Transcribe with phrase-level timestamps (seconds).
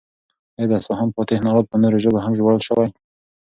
[0.57, 2.87] ایا د اصفهان فاتح ناول په نورو ژبو هم ژباړل شوی؟